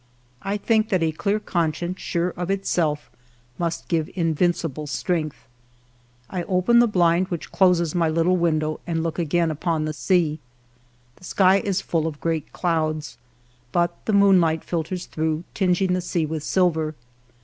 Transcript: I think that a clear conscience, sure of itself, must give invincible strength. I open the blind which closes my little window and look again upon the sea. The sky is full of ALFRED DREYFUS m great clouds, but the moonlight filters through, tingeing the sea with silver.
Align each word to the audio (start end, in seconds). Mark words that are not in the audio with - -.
I 0.41 0.57
think 0.57 0.89
that 0.89 1.03
a 1.03 1.11
clear 1.11 1.39
conscience, 1.39 1.99
sure 2.01 2.29
of 2.29 2.49
itself, 2.49 3.11
must 3.59 3.87
give 3.87 4.09
invincible 4.15 4.87
strength. 4.87 5.45
I 6.27 6.41
open 6.45 6.79
the 6.79 6.87
blind 6.87 7.27
which 7.27 7.51
closes 7.51 7.93
my 7.93 8.09
little 8.09 8.35
window 8.35 8.79
and 8.87 9.03
look 9.03 9.19
again 9.19 9.51
upon 9.51 9.85
the 9.85 9.93
sea. 9.93 10.39
The 11.17 11.23
sky 11.23 11.59
is 11.59 11.81
full 11.81 12.07
of 12.07 12.15
ALFRED 12.15 12.19
DREYFUS 12.19 12.19
m 12.19 12.23
great 12.23 12.51
clouds, 12.51 13.17
but 13.71 14.05
the 14.07 14.13
moonlight 14.13 14.63
filters 14.63 15.05
through, 15.05 15.43
tingeing 15.53 15.93
the 15.93 16.01
sea 16.01 16.25
with 16.25 16.43
silver. 16.43 16.95